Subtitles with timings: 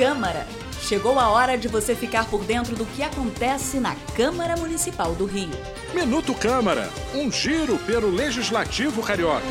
[0.00, 0.46] Câmara.
[0.80, 5.26] Chegou a hora de você ficar por dentro do que acontece na Câmara Municipal do
[5.26, 5.50] Rio.
[5.94, 9.44] Minuto Câmara, um giro pelo Legislativo Carioca.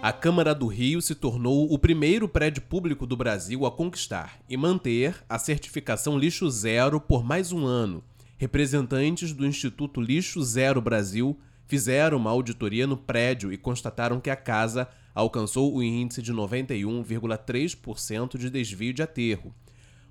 [0.00, 4.56] A Câmara do Rio se tornou o primeiro prédio público do Brasil a conquistar e
[4.56, 8.02] manter a certificação Lixo Zero por mais um ano.
[8.38, 14.36] Representantes do Instituto Lixo Zero Brasil fizeram uma auditoria no prédio e constataram que a
[14.36, 19.52] casa alcançou o índice de 91,3% de desvio de aterro,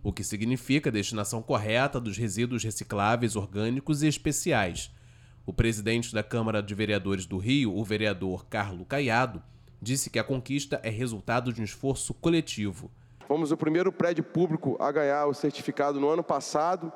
[0.04, 4.92] o que significa a destinação correta dos resíduos recicláveis orgânicos e especiais.
[5.46, 9.42] O presidente da Câmara de Vereadores do Rio, o vereador Carlo Caiado,
[9.82, 12.92] disse que a conquista é resultado de um esforço coletivo.
[13.28, 16.92] Fomos o primeiro prédio público a ganhar o certificado no ano passado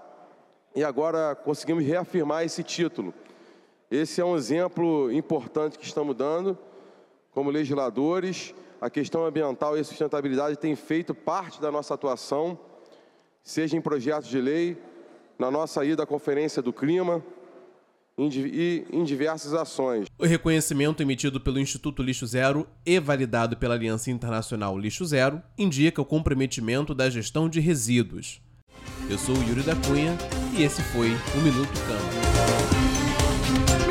[0.76, 3.14] e agora conseguimos reafirmar esse título.
[3.96, 6.58] Esse é um exemplo importante que estamos dando
[7.32, 12.60] como legisladores, a questão ambiental e sustentabilidade tem feito parte da nossa atuação,
[13.42, 14.78] seja em projetos de lei,
[15.40, 17.24] na nossa ida à Conferência do Clima
[18.18, 20.08] e em diversas ações.
[20.20, 26.02] O reconhecimento emitido pelo Instituto Lixo Zero e validado pela Aliança Internacional Lixo Zero indica
[26.02, 28.42] o comprometimento da gestão de resíduos.
[29.10, 30.18] Eu sou o Yuri da Cunha
[30.58, 32.85] e esse foi o Minuto Câmara.